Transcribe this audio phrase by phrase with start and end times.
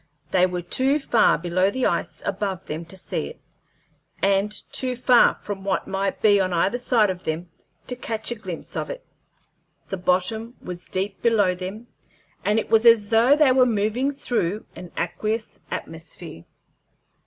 [0.31, 3.39] They were too far below the ice above them to see it,
[4.19, 7.51] and too far from what might be on either side of them
[7.85, 9.05] to catch a glimpse of it.
[9.89, 11.85] The bottom was deep below them,
[12.43, 16.45] and it was as though they were moving through an aqueous atmosphere.